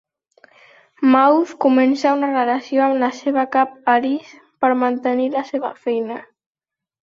Mouth 1.15 1.51
comença 1.65 2.15
una 2.15 2.31
relació 2.31 2.87
amb 2.87 2.99
la 3.05 3.11
seva 3.19 3.45
cap 3.59 3.77
Alice 3.95 4.43
per 4.65 4.75
mantenir 4.87 5.31
la 5.41 5.49
seva 5.55 5.75
feina. 5.87 6.23